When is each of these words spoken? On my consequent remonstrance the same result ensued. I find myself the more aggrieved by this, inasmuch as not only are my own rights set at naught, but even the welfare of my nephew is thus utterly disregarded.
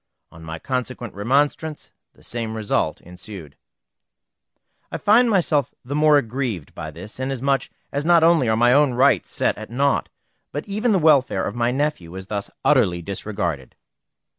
On 0.31 0.41
my 0.43 0.57
consequent 0.57 1.13
remonstrance 1.13 1.91
the 2.15 2.23
same 2.23 2.55
result 2.55 3.01
ensued. 3.01 3.55
I 4.91 4.97
find 4.97 5.29
myself 5.29 5.75
the 5.85 5.93
more 5.93 6.17
aggrieved 6.17 6.73
by 6.73 6.89
this, 6.89 7.19
inasmuch 7.19 7.69
as 7.91 8.03
not 8.03 8.23
only 8.23 8.49
are 8.49 8.57
my 8.57 8.73
own 8.73 8.95
rights 8.95 9.29
set 9.31 9.55
at 9.59 9.69
naught, 9.69 10.09
but 10.51 10.67
even 10.67 10.91
the 10.91 10.97
welfare 10.97 11.45
of 11.45 11.53
my 11.53 11.69
nephew 11.69 12.15
is 12.15 12.25
thus 12.25 12.49
utterly 12.65 13.03
disregarded. 13.03 13.75